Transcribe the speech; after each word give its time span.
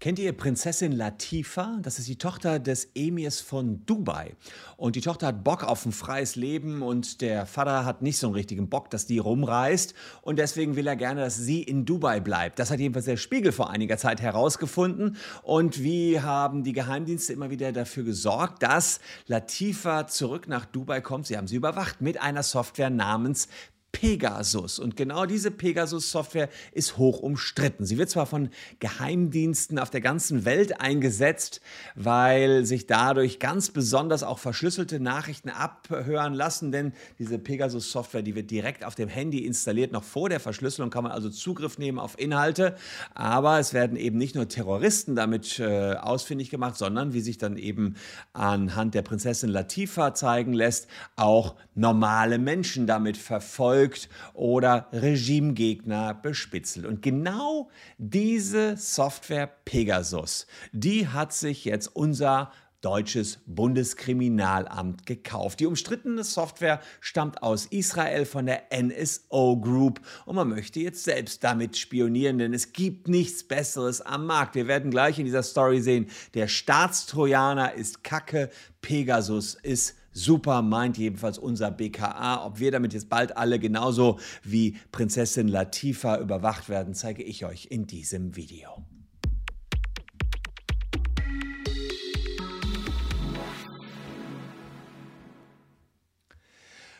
Kennt 0.00 0.20
ihr 0.20 0.32
Prinzessin 0.32 0.92
Latifa? 0.92 1.80
Das 1.82 1.98
ist 1.98 2.06
die 2.06 2.18
Tochter 2.18 2.60
des 2.60 2.92
Emirs 2.94 3.40
von 3.40 3.84
Dubai. 3.84 4.36
Und 4.76 4.94
die 4.94 5.00
Tochter 5.00 5.26
hat 5.26 5.42
Bock 5.42 5.64
auf 5.64 5.84
ein 5.86 5.90
freies 5.90 6.36
Leben 6.36 6.82
und 6.82 7.20
der 7.20 7.46
Vater 7.46 7.84
hat 7.84 8.00
nicht 8.00 8.16
so 8.16 8.28
einen 8.28 8.34
richtigen 8.34 8.68
Bock, 8.68 8.90
dass 8.90 9.06
die 9.06 9.18
rumreist. 9.18 9.94
Und 10.22 10.38
deswegen 10.38 10.76
will 10.76 10.86
er 10.86 10.94
gerne, 10.94 11.22
dass 11.22 11.36
sie 11.36 11.64
in 11.64 11.84
Dubai 11.84 12.20
bleibt. 12.20 12.60
Das 12.60 12.70
hat 12.70 12.78
jedenfalls 12.78 13.06
der 13.06 13.16
Spiegel 13.16 13.50
vor 13.50 13.70
einiger 13.70 13.98
Zeit 13.98 14.20
herausgefunden. 14.20 15.16
Und 15.42 15.82
wie 15.82 16.20
haben 16.20 16.62
die 16.62 16.74
Geheimdienste 16.74 17.32
immer 17.32 17.50
wieder 17.50 17.72
dafür 17.72 18.04
gesorgt, 18.04 18.62
dass 18.62 19.00
Latifa 19.26 20.06
zurück 20.06 20.46
nach 20.46 20.64
Dubai 20.64 21.00
kommt? 21.00 21.26
Sie 21.26 21.36
haben 21.36 21.48
sie 21.48 21.56
überwacht 21.56 22.00
mit 22.00 22.20
einer 22.20 22.44
Software 22.44 22.90
namens 22.90 23.48
Pegasus. 23.92 24.78
Und 24.78 24.96
genau 24.96 25.24
diese 25.24 25.50
Pegasus-Software 25.50 26.50
ist 26.72 26.98
hoch 26.98 27.20
umstritten. 27.20 27.86
Sie 27.86 27.96
wird 27.96 28.10
zwar 28.10 28.26
von 28.26 28.50
Geheimdiensten 28.80 29.78
auf 29.78 29.90
der 29.90 30.02
ganzen 30.02 30.44
Welt 30.44 30.80
eingesetzt, 30.80 31.60
weil 31.94 32.66
sich 32.66 32.86
dadurch 32.86 33.38
ganz 33.38 33.70
besonders 33.70 34.22
auch 34.22 34.38
verschlüsselte 34.38 35.00
Nachrichten 35.00 35.48
abhören 35.48 36.34
lassen, 36.34 36.70
denn 36.70 36.92
diese 37.18 37.38
Pegasus-Software, 37.38 38.22
die 38.22 38.34
wird 38.34 38.50
direkt 38.50 38.84
auf 38.84 38.94
dem 38.94 39.08
Handy 39.08 39.44
installiert. 39.44 39.90
Noch 39.90 40.04
vor 40.04 40.28
der 40.28 40.40
Verschlüsselung 40.40 40.90
kann 40.90 41.02
man 41.02 41.12
also 41.12 41.30
Zugriff 41.30 41.78
nehmen 41.78 41.98
auf 41.98 42.18
Inhalte. 42.18 42.76
Aber 43.14 43.58
es 43.58 43.72
werden 43.72 43.96
eben 43.96 44.18
nicht 44.18 44.34
nur 44.34 44.48
Terroristen 44.48 45.16
damit 45.16 45.58
äh, 45.58 45.94
ausfindig 45.94 46.50
gemacht, 46.50 46.76
sondern, 46.76 47.14
wie 47.14 47.20
sich 47.20 47.38
dann 47.38 47.56
eben 47.56 47.96
anhand 48.34 48.94
der 48.94 49.02
Prinzessin 49.02 49.48
Latifa 49.48 50.14
zeigen 50.14 50.52
lässt, 50.52 50.88
auch 51.16 51.56
normale 51.74 52.38
Menschen 52.38 52.86
damit 52.86 53.16
verfolgt 53.16 53.77
verfolgt 53.78 54.08
oder 54.34 54.88
Regimegegner 54.92 56.14
bespitzelt. 56.14 56.86
Und 56.86 57.02
genau 57.02 57.70
diese 57.98 58.76
Software 58.76 59.50
Pegasus, 59.64 60.46
die 60.72 61.08
hat 61.08 61.32
sich 61.32 61.64
jetzt 61.64 61.88
unser 61.94 62.52
deutsches 62.80 63.40
Bundeskriminalamt 63.46 65.04
gekauft. 65.04 65.58
Die 65.58 65.66
umstrittene 65.66 66.22
Software 66.22 66.80
stammt 67.00 67.42
aus 67.42 67.66
Israel 67.66 68.24
von 68.24 68.46
der 68.46 68.66
NSO 68.72 69.56
Group 69.56 70.00
und 70.26 70.36
man 70.36 70.48
möchte 70.48 70.78
jetzt 70.78 71.02
selbst 71.02 71.42
damit 71.42 71.76
spionieren, 71.76 72.38
denn 72.38 72.54
es 72.54 72.72
gibt 72.72 73.08
nichts 73.08 73.42
Besseres 73.42 74.00
am 74.00 74.26
Markt. 74.26 74.54
Wir 74.54 74.68
werden 74.68 74.92
gleich 74.92 75.18
in 75.18 75.24
dieser 75.24 75.42
Story 75.42 75.80
sehen, 75.80 76.06
der 76.34 76.46
Staatstrojaner 76.46 77.74
ist 77.74 78.04
Kacke, 78.04 78.48
Pegasus 78.80 79.54
ist 79.54 79.97
Super 80.18 80.62
meint 80.62 80.98
jedenfalls 80.98 81.38
unser 81.38 81.70
BKA. 81.70 82.44
Ob 82.44 82.58
wir 82.58 82.72
damit 82.72 82.92
jetzt 82.92 83.08
bald 83.08 83.36
alle 83.36 83.60
genauso 83.60 84.18
wie 84.42 84.76
Prinzessin 84.90 85.46
Latifa 85.46 86.18
überwacht 86.18 86.68
werden, 86.68 86.92
zeige 86.94 87.22
ich 87.22 87.44
euch 87.44 87.68
in 87.70 87.86
diesem 87.86 88.34
Video. 88.34 88.84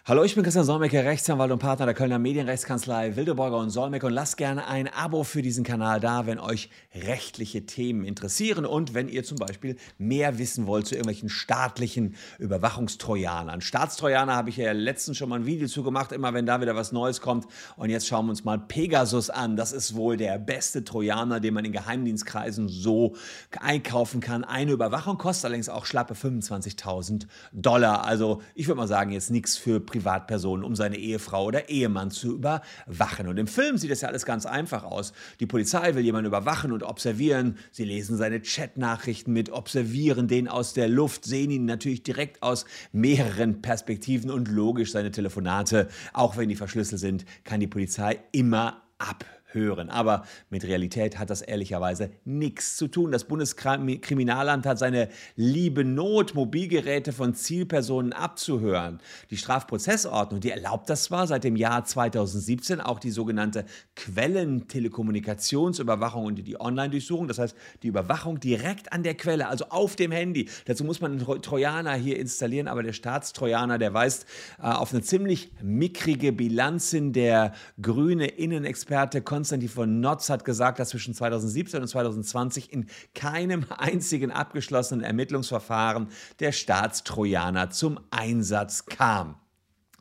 Hallo, 0.09 0.25
ich 0.25 0.35
bin 0.35 0.43
Christian 0.43 0.65
Solmecke, 0.65 1.05
Rechtsanwalt 1.05 1.53
und 1.53 1.59
Partner 1.59 1.85
der 1.85 1.95
Kölner 1.95 2.19
Medienrechtskanzlei 2.19 3.17
Wildeborger 3.17 3.59
und 3.59 3.69
Solmecke 3.69 4.07
und 4.07 4.15
lasst 4.15 4.39
gerne 4.39 4.67
ein 4.67 4.89
Abo 4.89 5.23
für 5.23 5.43
diesen 5.43 5.65
Kanal 5.65 6.01
da, 6.01 6.25
wenn 6.25 6.39
euch 6.39 6.71
rechtliche 6.95 7.67
Themen 7.67 8.07
interessieren 8.07 8.65
und 8.65 8.95
wenn 8.95 9.11
ihr 9.11 9.23
zum 9.23 9.37
Beispiel 9.37 9.77
mehr 9.99 10.39
wissen 10.39 10.67
wollt 10.67 10.87
zu 10.87 10.95
irgendwelchen 10.95 11.29
staatlichen 11.29 12.15
Überwachungstrojanern. 12.39 13.61
Staatstrojaner 13.61 14.35
habe 14.35 14.49
ich 14.49 14.57
ja 14.57 14.73
letztens 14.73 15.19
schon 15.19 15.29
mal 15.29 15.41
ein 15.41 15.45
Video 15.45 15.69
zu 15.69 15.83
gemacht, 15.83 16.13
immer 16.13 16.33
wenn 16.33 16.47
da 16.47 16.63
wieder 16.63 16.75
was 16.75 16.91
Neues 16.91 17.21
kommt. 17.21 17.47
Und 17.77 17.91
jetzt 17.91 18.07
schauen 18.07 18.25
wir 18.25 18.31
uns 18.31 18.45
mal 18.45 18.59
Pegasus 18.59 19.29
an. 19.29 19.57
Das 19.57 19.73
ist 19.73 19.95
wohl 19.95 20.17
der 20.17 20.39
beste 20.39 20.85
Trojaner, 20.85 21.39
den 21.39 21.53
man 21.53 21.67
in 21.67 21.73
Geheimdienstkreisen 21.73 22.69
so 22.71 23.15
einkaufen 23.61 24.23
kann. 24.23 24.43
Eine 24.45 24.73
Überwachung 24.73 25.19
kostet 25.19 25.45
allerdings 25.45 25.69
auch 25.69 25.85
schlappe 25.85 26.15
25.000 26.15 27.27
Dollar. 27.53 28.07
Also 28.07 28.41
ich 28.55 28.69
würde 28.69 28.79
mal 28.79 28.89
sagen, 28.89 29.13
jetzt 29.13 29.31
nichts 29.31 29.59
für 29.59 29.81
Privat 29.81 29.98
Privatperson, 29.99 30.63
um 30.63 30.77
seine 30.77 30.97
Ehefrau 30.97 31.47
oder 31.47 31.69
Ehemann 31.69 32.11
zu 32.11 32.35
überwachen. 32.35 33.29
Und 33.29 33.37
im 33.39 33.47
Film 33.47 33.77
sieht 33.79 33.91
es 33.91 34.01
ja 34.01 34.09
alles 34.09 34.25
ganz 34.25 34.47
einfach 34.47 34.85
aus. 34.85 35.13
Die 35.41 35.47
Polizei 35.47 35.95
will 35.95 36.05
jemanden 36.05 36.29
überwachen 36.29 36.73
und 36.73 36.83
observieren. 36.83 37.59
Sie 37.73 37.85
lesen 37.85 38.17
seine 38.17 38.41
Chatnachrichten 38.41 39.33
mit, 39.33 39.51
observieren 39.51 40.29
den 40.29 40.49
aus 40.49 40.73
der 40.73 40.89
Luft, 40.89 41.25
sehen 41.25 41.51
ihn 41.51 41.65
natürlich 41.65 42.03
direkt 42.03 42.43
aus 42.43 42.65
mehreren 42.93 43.61
Perspektiven 43.61 44.31
und 44.31 44.49
logisch 44.49 44.93
seine 44.93 45.11
Telefonate, 45.11 45.89
auch 46.13 46.37
wenn 46.37 46.49
die 46.49 46.57
verschlüsselt 46.57 47.01
sind, 47.01 47.25
kann 47.45 47.61
die 47.61 47.67
Polizei 47.67 48.21
immer 48.33 48.83
ab 48.99 49.25
hören. 49.49 49.91
Aber 49.91 50.25
mit 50.51 50.65
Realität 50.65 51.19
hat 51.19 51.31
das 51.31 51.41
ehrlicherweise 51.43 52.11
nichts 52.25 52.77
zu 52.77 52.87
tun. 52.89 53.13
Das 53.13 53.25
Bundeskriminalamt 53.25 54.67
hat 54.67 54.79
seine 54.79 55.09
liebe 55.37 55.85
Not, 55.85 56.35
Mobilgeräte 56.35 57.13
von 57.13 57.35
Zielpersonen 57.35 58.13
abzuhören. 58.13 59.01
Die 59.31 59.37
Strafprozessordnung, 59.37 60.41
die 60.41 60.51
erlaubt 60.51 60.91
das 60.91 61.05
zwar 61.05 61.27
seit 61.27 61.45
dem 61.45 61.57
Jahr 61.57 61.85
2017, 61.85 62.81
auch 62.81 62.99
die 62.99 63.11
sogenannte 63.11 63.65
Quellentelekommunikationsüberwachung 63.97 66.25
und 66.27 66.37
die 66.37 66.61
Online-Durchsuchung, 66.61 67.29
das 67.29 67.39
heißt 67.39 67.57
die 67.83 67.89
Überwachung 67.89 68.41
direkt 68.41 68.93
an 68.93 69.03
der 69.03 69.15
Quelle, 69.15 69.49
also 69.49 69.67
auf 69.71 69.97
dem 69.97 70.13
Handy. 70.13 70.49
Dazu 70.67 70.85
muss 70.85 71.01
man 71.01 71.13
einen 71.13 71.43
Trojaner 71.43 71.95
hier 71.95 72.19
installieren, 72.19 72.69
aber 72.69 72.83
der 72.83 72.93
Staatstrojaner, 72.93 73.79
der 73.79 73.95
weist 73.95 74.27
äh, 74.59 74.63
auf 74.63 74.93
eine 74.93 75.03
ziemlich 75.03 75.51
mickrige 75.63 76.33
Bilanz 76.33 76.91
hin. 76.91 77.13
Der 77.13 77.53
grüne 77.81 78.27
Innenexperte 78.27 79.23
Konstantin 79.39 79.69
von 79.69 80.01
Notz 80.01 80.31
hat 80.31 80.45
gesagt, 80.45 80.81
dass 80.81 80.89
zwischen 80.89 81.15
2017 81.15 81.81
und 81.81 81.87
2020 81.87 82.73
in 82.73 82.87
keinem 83.15 83.67
einzigen 83.79 84.33
abgeschlossenen 84.33 85.05
Ermittlungsverfahren 85.05 86.09
der 86.41 86.51
Staatstrojaner 86.51 87.71
zum 87.71 88.01
Einsatz 88.11 88.87
kam. 88.87 89.37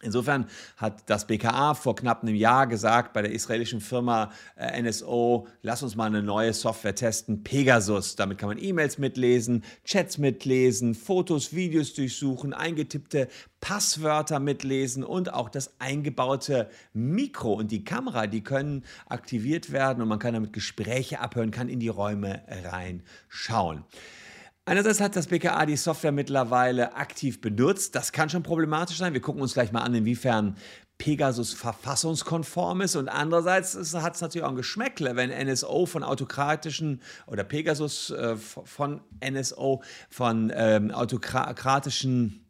Insofern 0.03 0.45
hat 0.75 1.09
das 1.09 1.25
BKA 1.25 1.73
vor 1.73 1.95
knapp 1.95 2.21
einem 2.21 2.35
Jahr 2.35 2.67
gesagt 2.67 3.13
bei 3.13 3.23
der 3.23 3.31
israelischen 3.31 3.81
Firma 3.81 4.31
äh, 4.55 4.79
NSO, 4.79 5.47
lass 5.63 5.81
uns 5.81 5.95
mal 5.95 6.05
eine 6.05 6.21
neue 6.21 6.53
Software 6.53 6.93
testen, 6.93 7.43
Pegasus. 7.43 8.15
Damit 8.15 8.37
kann 8.37 8.49
man 8.49 8.59
E-Mails 8.59 8.99
mitlesen, 8.99 9.63
Chats 9.85 10.19
mitlesen, 10.19 10.93
Fotos, 10.93 11.53
Videos 11.53 11.95
durchsuchen, 11.95 12.53
eingetippte 12.53 13.27
Passwörter 13.59 14.39
mitlesen 14.39 15.03
und 15.03 15.33
auch 15.33 15.49
das 15.49 15.73
eingebaute 15.79 16.69
Mikro 16.93 17.53
und 17.53 17.71
die 17.71 17.83
Kamera, 17.83 18.27
die 18.27 18.43
können 18.43 18.85
aktiviert 19.07 19.71
werden 19.71 20.03
und 20.03 20.09
man 20.09 20.19
kann 20.19 20.35
damit 20.35 20.53
Gespräche 20.53 21.21
abhören, 21.21 21.49
kann 21.49 21.69
in 21.69 21.79
die 21.79 21.87
Räume 21.87 22.43
reinschauen. 22.47 23.83
Einerseits 24.67 24.99
hat 24.99 25.15
das 25.15 25.27
BKA 25.27 25.65
die 25.65 25.77
Software 25.77 26.11
mittlerweile 26.11 26.93
aktiv 26.93 27.39
benutzt. 27.39 27.95
Das 27.95 28.11
kann 28.11 28.29
schon 28.29 28.43
problematisch 28.43 28.97
sein. 28.97 29.13
Wir 29.13 29.21
gucken 29.21 29.41
uns 29.41 29.53
gleich 29.53 29.71
mal 29.71 29.79
an, 29.79 29.95
inwiefern 29.95 30.57
Pegasus 30.97 31.53
verfassungskonform 31.53 32.81
ist 32.81 32.97
und 32.97 33.07
andererseits 33.07 33.93
hat 33.93 34.15
es 34.15 34.21
natürlich 34.21 34.43
auch 34.43 34.49
ein 34.49 34.57
Geschmäckle, 34.57 35.15
wenn 35.15 35.29
NSO 35.29 35.85
von 35.85 36.03
autokratischen 36.03 37.01
oder 37.27 37.45
Pegasus 37.45 38.09
äh, 38.09 38.35
von 38.35 38.99
NSO 39.23 39.83
von 40.09 40.51
ähm, 40.53 40.91
autokratischen 40.91 42.46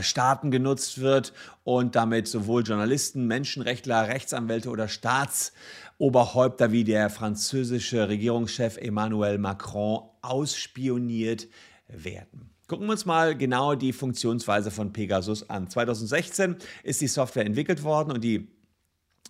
Staaten 0.00 0.50
genutzt 0.50 1.00
wird 1.00 1.32
und 1.64 1.96
damit 1.96 2.28
sowohl 2.28 2.62
Journalisten, 2.62 3.26
Menschenrechtler, 3.26 4.08
Rechtsanwälte 4.08 4.68
oder 4.70 4.88
Staatsoberhäupter 4.88 6.70
wie 6.72 6.84
der 6.84 7.10
französische 7.10 8.08
Regierungschef 8.08 8.76
Emmanuel 8.76 9.38
Macron 9.38 10.08
ausspioniert 10.22 11.48
werden. 11.88 12.50
Gucken 12.68 12.86
wir 12.86 12.92
uns 12.92 13.06
mal 13.06 13.36
genau 13.36 13.74
die 13.74 13.92
Funktionsweise 13.92 14.70
von 14.70 14.92
Pegasus 14.92 15.48
an. 15.50 15.68
2016 15.68 16.56
ist 16.84 17.00
die 17.00 17.08
Software 17.08 17.44
entwickelt 17.44 17.82
worden 17.82 18.12
und 18.12 18.22
die 18.22 18.48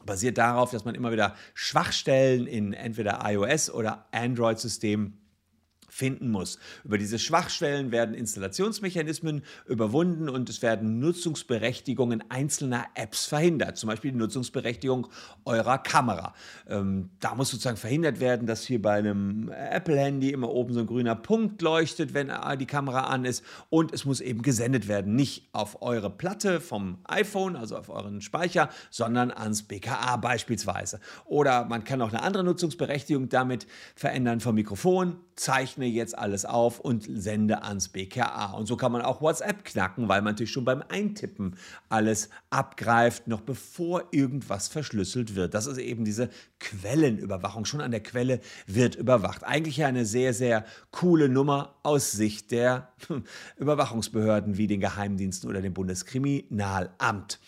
basiert 0.04 0.36
darauf, 0.36 0.70
dass 0.70 0.84
man 0.84 0.94
immer 0.94 1.12
wieder 1.12 1.34
Schwachstellen 1.54 2.46
in 2.46 2.72
entweder 2.72 3.20
iOS 3.24 3.70
oder 3.70 4.06
Android-Systemen 4.12 5.19
finden 5.90 6.30
muss. 6.30 6.58
Über 6.84 6.98
diese 6.98 7.18
Schwachstellen 7.18 7.92
werden 7.92 8.14
Installationsmechanismen 8.14 9.42
überwunden 9.66 10.28
und 10.28 10.48
es 10.48 10.62
werden 10.62 10.98
Nutzungsberechtigungen 11.00 12.24
einzelner 12.30 12.86
Apps 12.94 13.26
verhindert. 13.26 13.76
Zum 13.76 13.88
Beispiel 13.88 14.12
die 14.12 14.18
Nutzungsberechtigung 14.18 15.08
eurer 15.44 15.78
Kamera. 15.78 16.34
Ähm, 16.68 17.10
da 17.20 17.34
muss 17.34 17.50
sozusagen 17.50 17.76
verhindert 17.76 18.20
werden, 18.20 18.46
dass 18.46 18.64
hier 18.64 18.80
bei 18.80 18.94
einem 18.94 19.50
Apple-Handy 19.50 20.30
immer 20.30 20.50
oben 20.50 20.72
so 20.72 20.80
ein 20.80 20.86
grüner 20.86 21.16
Punkt 21.16 21.60
leuchtet, 21.62 22.14
wenn 22.14 22.30
die 22.58 22.66
Kamera 22.66 23.04
an 23.04 23.24
ist. 23.24 23.44
Und 23.68 23.92
es 23.92 24.04
muss 24.04 24.20
eben 24.20 24.42
gesendet 24.42 24.88
werden, 24.88 25.14
nicht 25.14 25.48
auf 25.52 25.82
eure 25.82 26.10
Platte 26.10 26.60
vom 26.60 26.98
iPhone, 27.04 27.56
also 27.56 27.76
auf 27.76 27.88
euren 27.88 28.20
Speicher, 28.20 28.70
sondern 28.90 29.30
ans 29.30 29.62
BKA 29.62 30.16
beispielsweise. 30.16 31.00
Oder 31.24 31.64
man 31.64 31.84
kann 31.84 32.02
auch 32.02 32.10
eine 32.10 32.22
andere 32.22 32.44
Nutzungsberechtigung 32.44 33.28
damit 33.28 33.66
verändern 33.94 34.40
vom 34.40 34.54
Mikrofon, 34.54 35.16
zeichne 35.40 35.86
jetzt 35.86 36.18
alles 36.18 36.44
auf 36.44 36.80
und 36.80 37.08
sende 37.08 37.62
ans 37.62 37.88
BKA. 37.88 38.52
Und 38.52 38.66
so 38.66 38.76
kann 38.76 38.92
man 38.92 39.00
auch 39.00 39.22
WhatsApp 39.22 39.64
knacken, 39.64 40.06
weil 40.06 40.20
man 40.20 40.34
natürlich 40.34 40.52
schon 40.52 40.66
beim 40.66 40.84
Eintippen 40.86 41.56
alles 41.88 42.28
abgreift, 42.50 43.26
noch 43.26 43.40
bevor 43.40 44.04
irgendwas 44.10 44.68
verschlüsselt 44.68 45.34
wird. 45.34 45.54
Das 45.54 45.66
ist 45.66 45.78
eben 45.78 46.04
diese 46.04 46.28
Quellenüberwachung. 46.58 47.64
Schon 47.64 47.80
an 47.80 47.90
der 47.90 48.02
Quelle 48.02 48.40
wird 48.66 48.96
überwacht. 48.96 49.42
Eigentlich 49.42 49.82
eine 49.82 50.04
sehr, 50.04 50.34
sehr 50.34 50.66
coole 50.90 51.30
Nummer 51.30 51.74
aus 51.84 52.12
Sicht 52.12 52.50
der 52.50 52.92
Überwachungsbehörden 53.56 54.58
wie 54.58 54.66
den 54.66 54.80
Geheimdiensten 54.80 55.48
oder 55.48 55.62
dem 55.62 55.72
Bundeskriminalamt. 55.72 57.40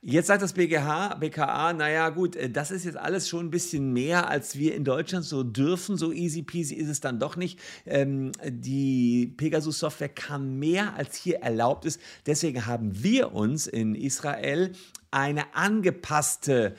Jetzt 0.00 0.28
sagt 0.28 0.42
das 0.42 0.52
BGH, 0.52 1.16
BKA, 1.16 1.72
naja 1.72 2.10
gut, 2.10 2.36
äh, 2.36 2.48
das 2.48 2.70
ist 2.70 2.84
jetzt 2.84 2.96
alles 2.96 3.28
schon 3.28 3.46
ein 3.46 3.50
bisschen 3.50 3.92
mehr, 3.92 4.28
als 4.28 4.56
wir 4.56 4.74
in 4.74 4.84
Deutschland 4.84 5.24
so 5.24 5.42
dürfen. 5.42 5.96
So 5.96 6.12
easy 6.12 6.42
peasy 6.42 6.74
ist 6.74 6.88
es 6.88 7.00
dann 7.00 7.18
doch 7.18 7.36
nicht. 7.36 7.58
Ähm, 7.84 8.30
die 8.44 9.34
Pegasus-Software 9.36 10.08
kann 10.08 10.58
mehr, 10.58 10.94
als 10.94 11.16
hier 11.16 11.40
erlaubt 11.40 11.84
ist. 11.84 12.00
Deswegen 12.26 12.66
haben 12.66 13.02
wir 13.02 13.32
uns 13.34 13.66
in 13.66 13.96
Israel 13.96 14.72
eine 15.10 15.54
angepasste 15.54 16.74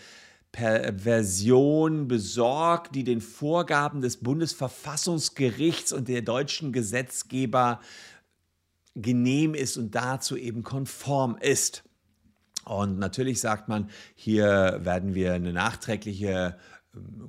Version 0.52 2.08
besorgt, 2.08 2.96
die 2.96 3.04
den 3.04 3.22
Vorgaben 3.22 4.02
des 4.02 4.18
Bundesverfassungsgerichts 4.18 5.94
und 5.94 6.08
der 6.08 6.24
deutschen 6.24 6.74
Gesetzgeber 6.74 7.82
genehm 8.96 9.54
ist 9.54 9.78
und 9.78 9.94
dazu 9.94 10.36
eben 10.36 10.64
konform 10.64 11.38
ist. 11.40 11.84
Und 12.70 13.00
natürlich 13.00 13.40
sagt 13.40 13.68
man, 13.68 13.90
hier 14.14 14.80
werden 14.84 15.16
wir 15.16 15.34
eine 15.34 15.52
nachträgliche 15.52 16.56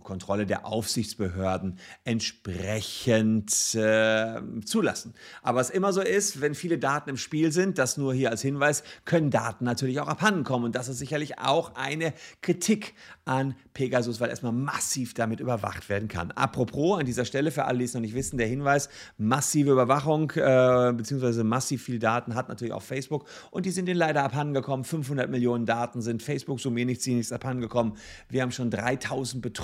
Kontrolle 0.03 0.47
der 0.47 0.67
Aufsichtsbehörden 0.67 1.79
entsprechend 2.05 3.75
äh, 3.75 4.41
zulassen. 4.65 5.15
Aber 5.43 5.61
was 5.61 5.71
immer 5.71 5.93
so 5.93 6.01
ist, 6.01 6.41
wenn 6.41 6.55
viele 6.55 6.79
Daten 6.79 7.11
im 7.11 7.17
Spiel 7.17 7.53
sind, 7.53 7.79
das 7.79 7.97
nur 7.97 8.15
hier 8.15 8.31
als 8.31 8.43
Hinweis, 8.43 8.83
können 9.05 9.31
Daten 9.31 9.65
natürlich 9.65 10.01
auch 10.01 10.09
abhanden 10.09 10.45
kommen. 10.45 10.65
Und 10.65 10.75
das 10.75 10.89
ist 10.89 10.99
sicherlich 10.99 11.39
auch 11.39 11.75
eine 11.75 12.13
Kritik 12.41 12.95
an 13.25 13.55
Pegasus, 13.75 14.21
weil 14.21 14.31
erstmal 14.31 14.53
massiv 14.53 15.15
damit 15.15 15.41
überwacht 15.41 15.89
werden 15.89 16.09
kann. 16.09 16.33
Apropos 16.33 16.99
an 16.99 17.07
dieser 17.07 17.25
Stelle, 17.25 17.51
für 17.51 17.67
alle, 17.67 17.79
die 17.79 17.85
es 17.85 17.95
noch 17.95 18.01
nicht 18.01 18.15
wissen, 18.15 18.39
der 18.39 18.49
Hinweis, 18.49 18.89
massive 19.19 19.71
Überwachung 19.71 20.33
äh, 20.33 20.93
bzw. 20.93 21.45
massiv 21.45 21.85
viel 21.85 21.99
Daten 21.99 22.35
hat 22.35 22.49
natürlich 22.49 22.73
auch 22.73 22.83
Facebook 22.83 23.27
und 23.51 23.67
die 23.67 23.71
sind 23.71 23.87
denen 23.87 23.99
leider 23.99 24.25
abhandengekommen. 24.25 24.85
500 24.85 25.31
Millionen 25.31 25.67
Daten 25.67 26.03
sind 26.03 26.23
Facebook 26.23 26.61
so 26.61 26.71
mir 26.71 26.85
nichts, 26.85 27.07
nichts 27.07 27.33
abhandengekommen. 27.33 27.95
Wir 28.29 28.43
haben 28.43 28.53
schon 28.53 28.71
3000 28.71 29.43
Betroffene 29.43 29.60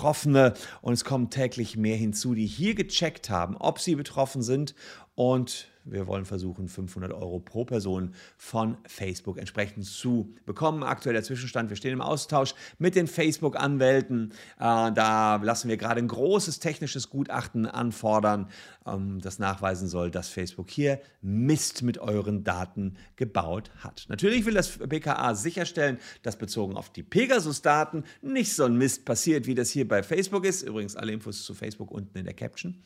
und 0.83 0.93
es 0.93 1.05
kommen 1.05 1.31
täglich 1.31 1.77
mehr 1.77 1.97
hinzu, 1.97 2.35
die 2.35 2.47
hier 2.47 2.75
gecheckt 2.75 3.31
haben, 3.31 3.57
ob 3.57 3.81
sie 3.81 3.95
betroffen 3.95 4.43
sind. 4.43 4.75
Und 5.15 5.69
wir 5.87 6.07
wollen 6.07 6.25
versuchen, 6.25 6.69
500 6.69 7.13
Euro 7.13 7.39
pro 7.39 7.65
Person 7.65 8.13
von 8.37 8.77
Facebook 8.87 9.39
entsprechend 9.39 9.85
zu 9.85 10.35
bekommen. 10.45 10.83
Aktueller 10.83 11.23
Zwischenstand, 11.23 11.71
wir 11.71 11.77
stehen 11.77 11.93
im 11.93 12.01
Austausch 12.01 12.55
mit 12.79 12.95
den 12.95 13.07
Facebook-Anwälten. 13.07 14.33
Äh, 14.59 14.93
da 14.93 15.37
lassen 15.37 15.69
wir 15.69 15.77
gerade 15.77 16.01
ein 16.01 16.09
großes 16.09 16.59
technisches 16.59 17.09
Gutachten 17.09 17.67
anfordern, 17.67 18.49
ähm, 18.87 19.21
das 19.21 19.39
nachweisen 19.39 19.89
soll, 19.89 20.11
dass 20.11 20.29
Facebook 20.29 20.71
hier 20.71 21.01
Mist 21.23 21.83
mit 21.83 21.99
euren 21.99 22.45
Daten 22.45 22.97
gebaut 23.17 23.71
hat. 23.79 24.07
Natürlich 24.09 24.45
will 24.45 24.55
das 24.55 24.79
BKA 24.79 25.35
sicherstellen, 25.35 25.99
dass 26.23 26.37
bezogen 26.37 26.77
auf 26.77 26.91
die 26.91 27.03
Pegasus-Daten 27.03 28.05
nicht 28.23 28.55
so 28.55 28.65
ein 28.65 28.77
Mist 28.77 29.05
passiert, 29.05 29.47
wie 29.47 29.55
das 29.55 29.71
hier 29.71 29.87
bei 29.87 30.03
Facebook 30.03 30.45
ist. 30.45 30.63
Übrigens 30.63 30.97
alle 30.97 31.13
Infos 31.13 31.45
zu 31.45 31.55
Facebook 31.55 31.91
unten 31.91 32.19
in 32.19 32.25
der 32.25 32.35
Caption. 32.35 32.83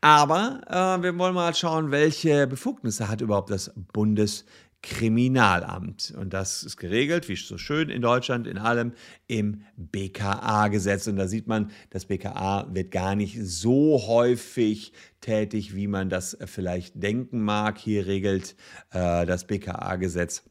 Aber 0.00 0.60
äh, 0.66 1.02
wir 1.02 1.16
wollen 1.18 1.34
mal 1.34 1.54
schauen, 1.54 1.90
welche 1.90 2.37
Befugnisse 2.46 3.08
hat 3.08 3.20
überhaupt 3.20 3.50
das 3.50 3.72
Bundeskriminalamt? 3.92 6.14
Und 6.16 6.32
das 6.32 6.62
ist 6.62 6.76
geregelt, 6.76 7.28
wie 7.28 7.34
so 7.36 7.58
schön 7.58 7.90
in 7.90 8.02
Deutschland, 8.02 8.46
in 8.46 8.58
allem, 8.58 8.92
im 9.26 9.62
BKA-Gesetz. 9.76 11.06
Und 11.06 11.16
da 11.16 11.28
sieht 11.28 11.46
man, 11.46 11.70
das 11.90 12.06
BKA 12.06 12.68
wird 12.72 12.90
gar 12.90 13.14
nicht 13.14 13.38
so 13.42 14.06
häufig 14.06 14.92
tätig, 15.20 15.74
wie 15.74 15.88
man 15.88 16.08
das 16.08 16.38
vielleicht 16.44 17.02
denken 17.02 17.42
mag. 17.42 17.78
Hier 17.78 18.06
regelt 18.06 18.56
äh, 18.90 19.26
das 19.26 19.46
BKA-Gesetz 19.46 20.44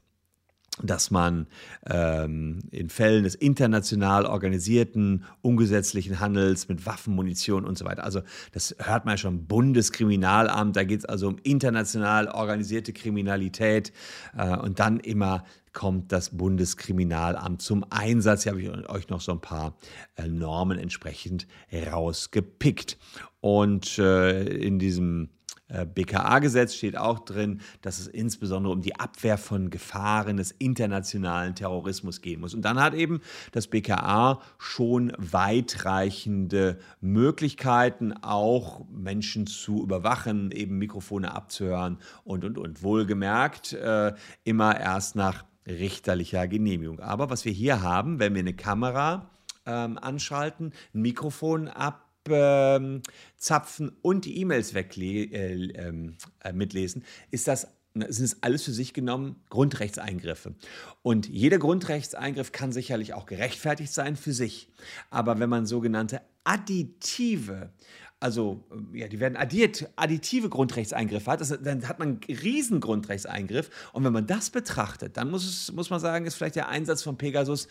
dass 0.83 1.11
man 1.11 1.47
ähm, 1.89 2.59
in 2.71 2.89
Fällen 2.89 3.23
des 3.23 3.35
international 3.35 4.25
organisierten, 4.25 5.25
ungesetzlichen 5.41 6.19
Handels 6.19 6.67
mit 6.67 6.85
Waffen, 6.85 7.15
Munition 7.15 7.65
und 7.65 7.77
so 7.77 7.85
weiter, 7.85 8.03
also 8.03 8.21
das 8.51 8.75
hört 8.79 9.05
man 9.05 9.13
ja 9.13 9.17
schon, 9.17 9.47
Bundeskriminalamt, 9.47 10.75
da 10.75 10.83
geht 10.83 10.99
es 10.99 11.05
also 11.05 11.27
um 11.27 11.37
international 11.43 12.27
organisierte 12.27 12.93
Kriminalität 12.93 13.91
äh, 14.37 14.55
und 14.57 14.79
dann 14.79 14.99
immer 14.99 15.43
kommt 15.73 16.11
das 16.11 16.35
Bundeskriminalamt 16.35 17.61
zum 17.61 17.85
Einsatz. 17.91 18.43
Hier 18.43 18.51
habe 18.53 18.61
ich 18.61 18.89
euch 18.89 19.09
noch 19.09 19.21
so 19.21 19.31
ein 19.31 19.41
paar 19.41 19.77
äh, 20.15 20.27
Normen 20.27 20.79
entsprechend 20.79 21.45
rausgepickt. 21.71 22.97
Und 23.41 23.99
äh, 23.99 24.41
in 24.43 24.79
diesem 24.79 25.29
BKA-Gesetz 25.69 26.75
steht 26.75 26.97
auch 26.97 27.19
drin, 27.19 27.61
dass 27.81 27.99
es 27.99 28.07
insbesondere 28.07 28.73
um 28.73 28.81
die 28.81 28.99
Abwehr 28.99 29.37
von 29.37 29.69
Gefahren 29.69 30.37
des 30.37 30.51
internationalen 30.51 31.55
Terrorismus 31.55 32.21
gehen 32.21 32.39
muss. 32.39 32.53
Und 32.53 32.63
dann 32.63 32.79
hat 32.79 32.93
eben 32.93 33.21
das 33.51 33.67
BKA 33.67 34.41
schon 34.57 35.11
weitreichende 35.17 36.79
Möglichkeiten, 37.01 38.13
auch 38.13 38.85
Menschen 38.89 39.45
zu 39.45 39.83
überwachen, 39.83 40.51
eben 40.51 40.77
Mikrofone 40.77 41.33
abzuhören 41.33 41.97
und, 42.23 42.45
und, 42.45 42.57
und. 42.57 42.83
Wohlgemerkt, 42.83 43.73
äh, 43.73 44.13
immer 44.43 44.79
erst 44.79 45.15
nach 45.15 45.43
richterlicher 45.67 46.47
Genehmigung. 46.47 46.99
Aber 46.99 47.29
was 47.29 47.43
wir 47.43 47.51
hier 47.51 47.81
haben, 47.81 48.19
wenn 48.19 48.33
wir 48.33 48.39
eine 48.39 48.53
Kamera 48.53 49.29
ähm, 49.65 49.97
anschalten, 49.97 50.71
ein 50.93 51.01
Mikrofon 51.01 51.67
ab 51.67 52.06
abzapfen 52.31 53.91
und 54.01 54.25
die 54.25 54.39
E-Mails 54.39 54.73
äh, 54.73 54.83
ähm, 54.83 56.15
äh, 56.43 56.53
mitlesen, 56.53 57.03
ist 57.31 57.47
das 57.47 57.67
sind 58.09 58.25
es 58.25 58.43
alles 58.43 58.63
für 58.63 58.73
sich 58.73 58.93
genommen 58.93 59.37
Grundrechtseingriffe. 59.49 60.53
Und 61.01 61.27
jeder 61.27 61.57
Grundrechtseingriff 61.57 62.51
kann 62.51 62.71
sicherlich 62.71 63.15
auch 63.15 63.25
gerechtfertigt 63.25 63.91
sein 63.91 64.15
für 64.15 64.33
sich. 64.33 64.69
Aber 65.09 65.39
wenn 65.39 65.49
man 65.49 65.65
sogenannte 65.65 66.21
additive 66.43 67.71
also 68.19 68.63
ja, 68.93 69.07
die 69.07 69.19
werden 69.19 69.35
addiert, 69.35 69.89
additive 69.95 70.49
Grundrechtseingriffe 70.49 71.29
hat, 71.29 71.41
das, 71.41 71.55
dann 71.61 71.87
hat 71.87 71.99
man 71.99 72.19
einen 72.27 72.39
riesen 72.39 72.79
Grundrechtseingriff. 72.79 73.69
Und 73.93 74.03
wenn 74.03 74.13
man 74.13 74.25
das 74.25 74.49
betrachtet, 74.49 75.17
dann 75.17 75.29
muss, 75.29 75.45
es, 75.45 75.71
muss 75.71 75.89
man 75.89 75.99
sagen, 75.99 76.25
ist 76.25 76.35
vielleicht 76.35 76.55
der 76.55 76.67
Einsatz 76.67 77.03
von 77.03 77.17
Pegasus 77.17 77.67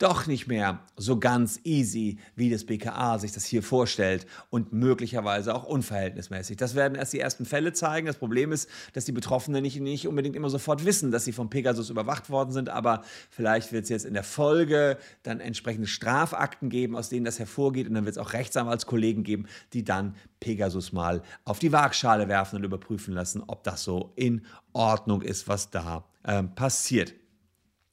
doch 0.00 0.26
nicht 0.26 0.46
mehr 0.46 0.80
so 0.96 1.18
ganz 1.18 1.60
easy, 1.62 2.18
wie 2.34 2.50
das 2.50 2.64
BKA 2.64 3.18
sich 3.18 3.32
das 3.32 3.44
hier 3.44 3.62
vorstellt 3.62 4.26
und 4.48 4.72
möglicherweise 4.72 5.54
auch 5.54 5.64
unverhältnismäßig. 5.64 6.56
Das 6.56 6.74
werden 6.74 6.94
erst 6.94 7.12
die 7.12 7.20
ersten 7.20 7.44
Fälle 7.44 7.74
zeigen. 7.74 8.06
Das 8.06 8.16
Problem 8.16 8.50
ist, 8.50 8.68
dass 8.94 9.04
die 9.04 9.12
Betroffenen 9.12 9.62
nicht, 9.62 9.78
nicht 9.78 10.08
unbedingt 10.08 10.36
immer 10.36 10.48
sofort 10.48 10.86
wissen, 10.86 11.10
dass 11.10 11.26
sie 11.26 11.32
vom 11.32 11.50
Pegasus 11.50 11.90
überwacht 11.90 12.30
worden 12.30 12.50
sind, 12.50 12.70
aber 12.70 13.02
vielleicht 13.28 13.72
wird 13.72 13.84
es 13.84 13.90
jetzt 13.90 14.06
in 14.06 14.14
der 14.14 14.24
Folge 14.24 14.96
dann 15.22 15.38
entsprechende 15.38 15.86
Strafakten 15.86 16.70
geben, 16.70 16.96
aus 16.96 17.10
denen 17.10 17.26
das 17.26 17.38
hervorgeht 17.38 17.86
und 17.86 17.94
dann 17.94 18.06
wird 18.06 18.16
es 18.16 18.22
auch 18.22 18.32
Rechtsanwaltskollegen 18.32 19.22
geben, 19.22 19.46
die 19.74 19.84
dann 19.84 20.16
Pegasus 20.40 20.92
mal 20.92 21.22
auf 21.44 21.58
die 21.58 21.72
Waagschale 21.72 22.26
werfen 22.26 22.56
und 22.56 22.64
überprüfen 22.64 23.12
lassen, 23.12 23.42
ob 23.46 23.64
das 23.64 23.84
so 23.84 24.12
in 24.16 24.46
Ordnung 24.72 25.20
ist, 25.20 25.46
was 25.46 25.70
da 25.70 26.06
äh, 26.22 26.42
passiert. 26.42 27.12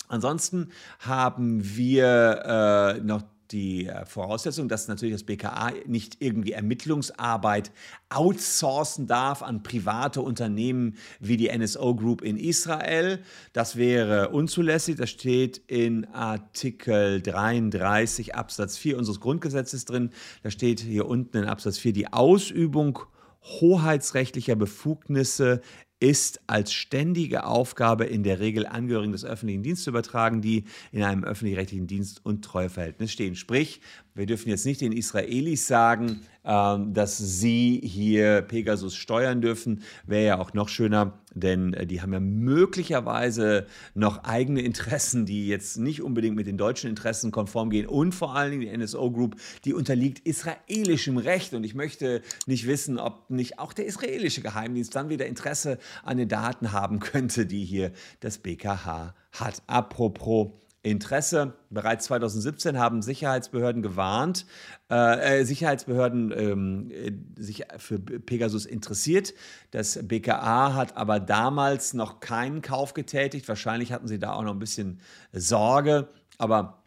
Ansonsten 0.08 0.70
haben 1.00 1.62
wir 1.76 2.96
äh, 2.98 3.02
noch 3.02 3.24
die 3.52 3.88
äh, 3.88 4.06
Voraussetzung, 4.06 4.68
dass 4.68 4.88
natürlich 4.88 5.16
das 5.16 5.24
BKA 5.24 5.72
nicht 5.86 6.18
irgendwie 6.20 6.52
Ermittlungsarbeit 6.52 7.72
outsourcen 8.10 9.08
darf 9.08 9.42
an 9.42 9.64
private 9.64 10.22
Unternehmen 10.22 10.96
wie 11.20 11.38
die 11.38 11.56
NSO 11.56 11.96
Group 11.96 12.22
in 12.22 12.38
Israel. 12.38 13.20
Das 13.54 13.76
wäre 13.76 14.30
unzulässig. 14.30 14.98
Das 14.98 15.10
steht 15.10 15.62
in 15.68 16.06
Artikel 16.14 17.22
33 17.22 18.36
Absatz 18.36 18.78
4 18.78 18.98
unseres 18.98 19.20
Grundgesetzes 19.20 19.86
drin. 19.86 20.12
Da 20.44 20.50
steht 20.50 20.80
hier 20.80 21.08
unten 21.08 21.38
in 21.38 21.46
Absatz 21.46 21.78
4 21.78 21.94
die 21.94 22.12
Ausübung 22.14 23.00
hoheitsrechtlicher 23.44 24.56
Befugnisse 24.56 25.62
ist 26.00 26.42
als 26.48 26.74
ständige 26.74 27.46
Aufgabe 27.46 28.06
in 28.06 28.24
der 28.24 28.40
Regel 28.40 28.68
Angehörigen 28.68 29.12
des 29.12 29.26
öffentlichen 29.26 29.64
Dienstes 29.64 29.86
zu 29.86 29.90
übertragen, 29.90 30.42
die 30.42 30.66
in 30.92 31.04
einem 31.04 31.24
öffentlich-rechtlichen 31.24 31.88
Dienst- 31.88 32.24
und 32.24 32.44
Treueverhältnis 32.44 33.12
stehen. 33.12 33.36
Sprich, 33.36 33.82
wir 34.18 34.26
dürfen 34.26 34.50
jetzt 34.50 34.66
nicht 34.66 34.82
den 34.82 34.92
Israelis 34.92 35.68
sagen, 35.68 36.22
ähm, 36.44 36.94
dass 36.94 37.18
sie 37.18 37.82
hier 37.84 38.42
Pegasus 38.42 38.96
steuern 38.96 39.42
dürfen. 39.42 39.84
Wäre 40.06 40.26
ja 40.26 40.40
auch 40.40 40.54
noch 40.54 40.70
schöner, 40.70 41.20
denn 41.36 41.74
äh, 41.74 41.86
die 41.86 42.02
haben 42.02 42.14
ja 42.14 42.20
möglicherweise 42.20 43.68
noch 43.94 44.24
eigene 44.24 44.62
Interessen, 44.62 45.26
die 45.26 45.48
jetzt 45.48 45.78
nicht 45.78 46.02
unbedingt 46.02 46.36
mit 46.36 46.48
den 46.48 46.58
deutschen 46.58 46.90
Interessen 46.90 47.32
konform 47.32 47.70
gehen. 47.70 47.86
Und 47.86 48.14
vor 48.14 48.36
allen 48.36 48.52
Dingen 48.52 48.62
die 48.62 48.76
NSO 48.76 49.12
Group, 49.12 49.36
die 49.66 49.74
unterliegt 49.74 50.26
israelischem 50.26 51.18
Recht. 51.18 51.54
Und 51.54 51.64
ich 51.64 51.76
möchte 51.76 52.22
nicht 52.46 52.66
wissen, 52.66 52.98
ob 52.98 53.30
nicht 53.30 53.60
auch 53.60 53.74
der 53.74 53.86
israelische 53.86 54.42
Geheimdienst 54.42 54.96
dann 54.96 55.10
wieder 55.10 55.28
Interesse 55.28 55.78
an 56.04 56.18
den 56.18 56.30
Daten 56.30 56.72
haben 56.72 57.00
könnte, 57.00 57.46
die 57.46 57.66
hier 57.66 57.92
das 58.22 58.40
BKH 58.40 59.14
hat. 59.34 59.62
Apropos 59.68 60.52
Interesse. 60.92 61.54
Bereits 61.70 62.06
2017 62.06 62.78
haben 62.78 63.02
Sicherheitsbehörden 63.02 63.82
gewarnt, 63.82 64.46
äh, 64.90 65.42
äh, 65.42 65.46
Sicherheitsbehörden 65.46 66.34
ähm, 66.36 66.92
äh, 66.92 67.12
sich 67.42 67.66
für 67.78 68.00
Pegasus 68.00 68.66
interessiert. 68.66 69.34
Das 69.72 70.00
BKA 70.02 70.74
hat 70.74 70.98
aber 70.98 71.20
damals 71.20 71.94
noch 71.94 72.20
keinen 72.20 72.62
Kauf 72.62 72.94
getätigt. 72.94 73.48
Wahrscheinlich 73.48 73.92
hatten 73.92 74.08
sie 74.08 74.20
da 74.20 74.34
auch 74.34 74.44
noch 74.44 74.54
ein 74.54 74.60
bisschen 74.60 75.00
Sorge. 75.34 76.08
Aber 76.38 76.84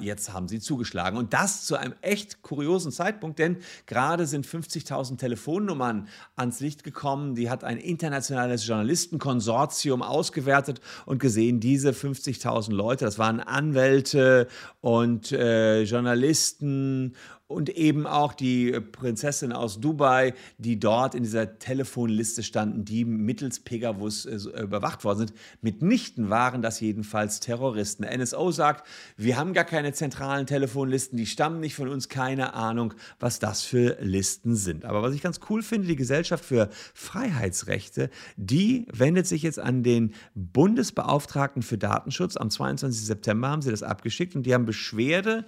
jetzt 0.00 0.32
haben 0.32 0.48
sie 0.48 0.60
zugeschlagen. 0.60 1.18
Und 1.18 1.32
das 1.32 1.64
zu 1.64 1.76
einem 1.76 1.94
echt 2.00 2.42
kuriosen 2.42 2.92
Zeitpunkt, 2.92 3.38
denn 3.38 3.58
gerade 3.86 4.26
sind 4.26 4.46
50.000 4.46 5.18
Telefonnummern 5.18 6.08
ans 6.36 6.60
Licht 6.60 6.84
gekommen. 6.84 7.34
Die 7.34 7.50
hat 7.50 7.64
ein 7.64 7.78
internationales 7.78 8.66
Journalistenkonsortium 8.66 10.02
ausgewertet 10.02 10.80
und 11.04 11.18
gesehen, 11.18 11.60
diese 11.60 11.90
50.000 11.90 12.72
Leute, 12.72 13.04
das 13.04 13.18
waren 13.18 13.40
Anwälte 13.40 14.48
und 14.80 15.32
äh, 15.32 15.82
Journalisten 15.82 17.14
und 17.48 17.70
eben 17.70 18.06
auch 18.06 18.34
die 18.34 18.72
Prinzessin 18.80 19.52
aus 19.52 19.80
Dubai, 19.80 20.34
die 20.58 20.80
dort 20.80 21.14
in 21.14 21.22
dieser 21.22 21.58
Telefonliste 21.58 22.42
standen, 22.42 22.84
die 22.84 23.04
mittels 23.04 23.60
Pegasus 23.60 24.26
äh, 24.26 24.36
überwacht 24.60 25.04
worden 25.04 25.18
sind. 25.18 25.34
Mitnichten 25.60 26.28
waren 26.28 26.60
das 26.60 26.80
jedenfalls 26.80 27.38
Terroristen. 27.38 28.04
NSO 28.04 28.50
sagt, 28.50 28.86
wir 29.16 29.36
haben 29.36 29.52
gar 29.52 29.64
keine 29.64 29.92
zentralen 29.92 30.46
Telefonlisten, 30.46 31.16
die 31.16 31.26
stammen 31.26 31.60
nicht 31.60 31.76
von 31.76 31.88
uns, 31.88 32.08
keine 32.08 32.54
Ahnung, 32.54 32.94
was 33.20 33.38
das 33.38 33.62
für 33.62 33.96
Listen 34.00 34.56
sind. 34.56 34.84
Aber 34.84 35.02
was 35.02 35.14
ich 35.14 35.22
ganz 35.22 35.38
cool 35.48 35.62
finde, 35.62 35.86
die 35.86 35.96
Gesellschaft 35.96 36.44
für 36.44 36.68
Freiheitsrechte, 36.94 38.10
die 38.36 38.86
wendet 38.92 39.28
sich 39.28 39.42
jetzt 39.42 39.60
an 39.60 39.84
den 39.84 40.14
Bundesbeauftragten 40.34 41.62
für 41.62 41.78
Datenschutz. 41.78 42.36
Am 42.36 42.50
22. 42.50 43.06
September 43.06 43.48
haben 43.48 43.62
sie 43.62 43.70
das 43.70 43.84
abgeschickt 43.84 44.34
und 44.34 44.44
die 44.44 44.54
haben 44.54 44.66
Beschwerde 44.66 45.44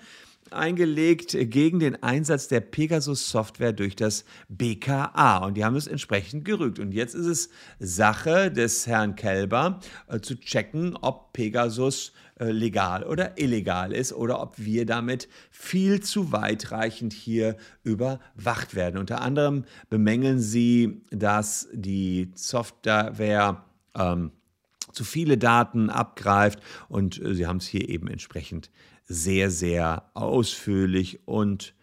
eingelegt 0.52 1.36
gegen 1.38 1.78
den 1.78 2.02
Einsatz 2.02 2.48
der 2.48 2.60
Pegasus-Software 2.60 3.72
durch 3.72 3.96
das 3.96 4.24
BKA. 4.48 5.44
Und 5.44 5.56
die 5.56 5.64
haben 5.64 5.76
es 5.76 5.86
entsprechend 5.86 6.44
gerügt. 6.44 6.78
Und 6.78 6.92
jetzt 6.92 7.14
ist 7.14 7.26
es 7.26 7.50
Sache 7.78 8.50
des 8.50 8.86
Herrn 8.86 9.16
Kelber 9.16 9.80
äh, 10.08 10.20
zu 10.20 10.38
checken, 10.38 10.96
ob 10.96 11.32
Pegasus 11.32 12.12
äh, 12.38 12.50
legal 12.50 13.04
oder 13.04 13.38
illegal 13.38 13.92
ist 13.92 14.12
oder 14.12 14.40
ob 14.40 14.58
wir 14.58 14.86
damit 14.86 15.28
viel 15.50 16.00
zu 16.00 16.30
weitreichend 16.30 17.12
hier 17.12 17.56
überwacht 17.82 18.74
werden. 18.74 18.98
Unter 18.98 19.20
anderem 19.20 19.64
bemängeln 19.90 20.38
sie, 20.38 21.02
dass 21.10 21.68
die 21.72 22.30
Software 22.34 23.64
ähm, 23.96 24.32
zu 24.92 25.04
viele 25.04 25.38
Daten 25.38 25.90
abgreift 25.90 26.60
und 26.88 27.20
äh, 27.20 27.34
sie 27.34 27.46
haben 27.46 27.58
es 27.58 27.66
hier 27.66 27.88
eben 27.88 28.08
entsprechend 28.08 28.70
sehr, 29.08 29.50
sehr 29.50 30.10
ausführlich 30.14 31.26
und 31.26 31.74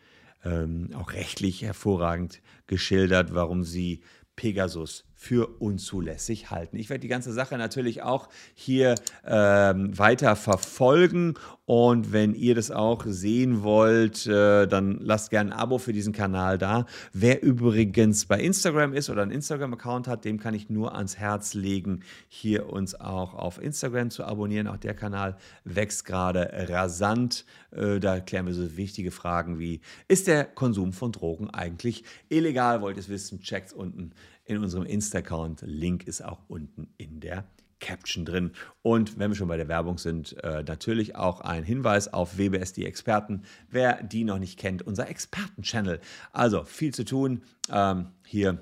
ähm, 0.46 0.92
auch 0.96 1.12
rechtlich 1.14 1.64
hervorragend 1.64 2.42
geschildert, 2.68 3.34
warum 3.34 3.64
sie 3.64 4.02
Pegasus 4.36 5.06
für 5.16 5.48
unzulässig 5.60 6.52
halten. 6.52 6.78
Ich 6.78 6.90
werde 6.90 7.02
die 7.02 7.08
ganze 7.08 7.34
Sache 7.34 7.58
natürlich 7.58 8.04
auch 8.04 8.30
hier 8.54 8.96
ähm, 9.26 9.98
weiter 9.98 10.36
verfolgen 10.36 11.36
und 11.66 12.14
wenn 12.14 12.36
ihr 12.36 12.54
das 12.54 12.70
auch 12.70 13.04
sehen 13.08 13.64
wollt, 13.64 14.28
äh, 14.28 14.68
dann 14.68 15.00
lasst 15.00 15.32
gerne 15.32 15.52
ein 15.52 15.60
Abo 15.60 15.80
für 15.80 15.94
diesen 15.94 16.14
Kanal 16.14 16.60
da. 16.60 16.86
Wer 17.12 17.42
übrigens 17.42 18.26
bei 18.28 18.40
Instagram 18.40 18.94
ist 18.94 19.10
oder 19.10 19.24
einen 19.24 19.32
Instagram-Account 19.32 20.08
hat, 20.08 20.26
dem 20.26 20.40
kann 20.40 20.54
ich 20.54 20.70
nur 20.70 20.96
ans 20.96 21.18
Herz 21.18 21.56
legen, 21.56 22.02
hier 22.28 22.70
uns 22.70 22.94
auch 22.94 23.34
auf 23.34 23.60
Instagram 23.60 24.12
zu 24.12 24.24
abonnieren. 24.26 24.68
Auch 24.68 24.78
der 24.78 24.94
Kanal 24.94 25.38
wächst 25.64 26.06
gerade 26.06 26.52
rasant. 26.70 27.46
Äh, 27.72 28.00
da 28.00 28.20
klären 28.20 28.46
wir 28.46 28.54
so 28.54 28.78
wichtige 28.78 29.10
Fragen 29.10 29.58
wie, 29.58 29.82
ist 30.08 30.28
der 30.28 30.46
Konsum 30.46 30.94
von 30.94 31.12
Drogen 31.12 31.50
eigentlich 31.50 32.04
illegal? 32.30 32.82
Wollt 32.82 32.98
ihr 32.98 33.02
es 33.02 33.10
wissen? 33.10 33.42
Checkt 33.42 33.74
unten 33.74 34.12
in 34.46 34.60
unserem 34.60 34.86
Insta-Account. 34.86 35.64
Link 35.66 36.08
ist 36.08 36.24
auch 36.24 36.42
unten 36.48 36.90
in 36.98 37.20
der 37.22 37.44
Caption 37.80 38.26
drin. 38.26 38.52
Und 38.82 39.20
wenn 39.20 39.32
wir 39.32 39.36
schon 39.36 39.48
bei 39.48 39.58
der 39.58 39.68
Werbung 39.68 39.98
sind, 39.98 40.42
äh, 40.44 40.64
natürlich 40.64 41.16
auch 41.16 41.42
ein 41.42 41.64
Hinweis 41.64 42.12
auf 42.14 42.38
WBS 42.38 42.74
die 42.74 42.86
Experten. 42.86 43.44
Wer 43.70 44.02
die 44.04 44.24
noch 44.24 44.40
nicht 44.40 44.60
kennt, 44.60 44.82
unser 44.82 45.10
Experten-Channel. 45.10 46.00
Also 46.32 46.64
viel 46.64 46.94
zu 46.94 47.06
tun. 47.06 47.44
Ähm, 47.70 48.08
hier 48.26 48.60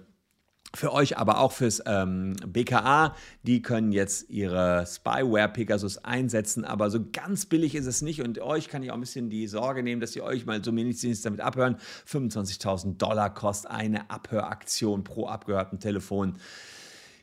für 0.75 0.91
euch, 0.91 1.17
aber 1.17 1.39
auch 1.39 1.51
fürs 1.51 1.83
ähm, 1.85 2.35
BKA. 2.47 3.15
Die 3.43 3.61
können 3.61 3.91
jetzt 3.91 4.29
ihre 4.29 4.85
Spyware 4.87 5.49
Pegasus 5.49 5.99
einsetzen, 5.99 6.65
aber 6.65 6.89
so 6.89 6.99
ganz 7.11 7.45
billig 7.45 7.75
ist 7.75 7.85
es 7.85 8.01
nicht. 8.01 8.21
Und 8.21 8.39
euch 8.39 8.69
kann 8.69 8.81
ich 8.81 8.89
auch 8.89 8.95
ein 8.95 9.01
bisschen 9.01 9.29
die 9.29 9.47
Sorge 9.47 9.83
nehmen, 9.83 10.01
dass 10.01 10.15
ihr 10.15 10.23
euch 10.23 10.45
mal 10.45 10.63
so 10.63 10.75
wenigstens 10.75 11.21
damit 11.21 11.41
abhören. 11.41 11.77
25.000 12.07 12.97
Dollar 12.97 13.31
kostet 13.33 13.69
eine 13.69 14.09
Abhöraktion 14.09 15.03
pro 15.03 15.27
abgehörten 15.27 15.79
Telefon. 15.79 16.37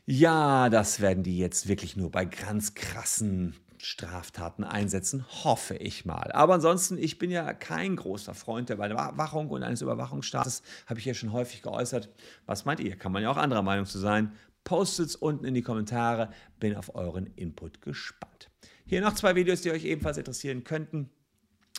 Ja, 0.05 0.69
das 0.69 0.99
werden 0.99 1.23
die 1.23 1.37
jetzt 1.37 1.67
wirklich 1.67 1.95
nur 1.95 2.11
bei 2.11 2.25
ganz 2.25 2.73
krassen 2.73 3.55
Straftaten 3.77 4.63
einsetzen, 4.63 5.25
hoffe 5.43 5.75
ich 5.75 6.05
mal. 6.05 6.31
Aber 6.31 6.55
ansonsten, 6.55 6.97
ich 6.97 7.17
bin 7.17 7.31
ja 7.31 7.53
kein 7.53 7.95
großer 7.95 8.33
Freund 8.33 8.69
der 8.69 8.75
Überwachung 8.75 9.49
und 9.49 9.63
eines 9.63 9.81
Überwachungsstaates, 9.81 10.61
habe 10.85 10.99
ich 10.99 11.05
ja 11.05 11.13
schon 11.13 11.31
häufig 11.31 11.61
geäußert. 11.61 12.09
Was 12.45 12.65
meint 12.65 12.79
ihr? 12.79 12.95
Kann 12.95 13.11
man 13.11 13.23
ja 13.23 13.31
auch 13.31 13.37
anderer 13.37 13.63
Meinung 13.63 13.85
zu 13.85 13.99
sein. 13.99 14.33
Postet 14.63 15.07
es 15.07 15.15
unten 15.15 15.45
in 15.45 15.55
die 15.55 15.63
Kommentare, 15.63 16.29
bin 16.59 16.75
auf 16.75 16.93
euren 16.95 17.25
Input 17.35 17.81
gespannt. 17.81 18.51
Hier 18.85 19.01
noch 19.01 19.15
zwei 19.15 19.35
Videos, 19.35 19.61
die 19.61 19.71
euch 19.71 19.85
ebenfalls 19.85 20.17
interessieren 20.17 20.63
könnten. 20.63 21.09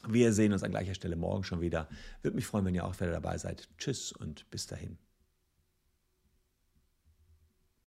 Wir 0.09 0.33
sehen 0.33 0.53
uns 0.53 0.65
an 0.65 0.73
gleicher 0.73 0.95
Stelle 0.95 1.15
morgen 1.15 1.45
schon 1.45 1.61
wieder. 1.61 1.89
Würde 2.23 2.35
mich 2.35 2.47
freuen, 2.47 2.65
wenn 2.65 2.75
ihr 2.75 2.85
auch 2.85 2.99
wieder 3.01 3.13
dabei 3.13 3.39
seid. 3.39 3.69
Tschüss 3.79 4.11
und 4.11 4.51
bis 4.51 4.67
dahin. 4.67 4.99